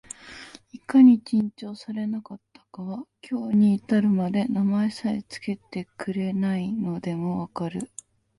[0.71, 7.91] いかに珍重されなかったかは、今日に至るまで名前さえつけてくれないのでも分かる